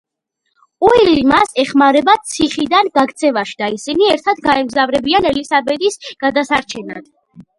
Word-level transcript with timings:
უილი 0.85 1.25
მას 1.31 1.51
ეხმარება 1.63 2.13
ციხიდან 2.29 2.89
გაქცევაში 2.95 3.53
და 3.61 3.69
ისინი 3.75 4.09
ერთად 4.15 4.41
გაემგზავრებიან 4.49 5.29
ელისაბედის 5.33 6.01
გადასარჩენად. 6.27 7.09